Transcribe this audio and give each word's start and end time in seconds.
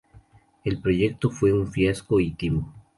El 0.63 0.81
proyecto 0.81 1.29
fue 1.29 1.53
un 1.53 1.67
fiasco 1.71 2.19
y 2.19 2.31
timo. 2.31 2.73